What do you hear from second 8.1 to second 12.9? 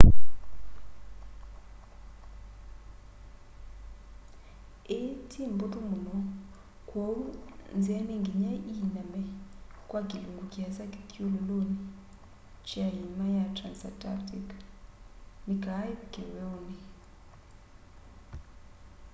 nginya iiname kwa kilungu kiasa kithyululuni kya